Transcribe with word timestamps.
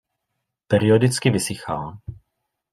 Periodicky 0.67 1.29
vysychá. 1.29 1.77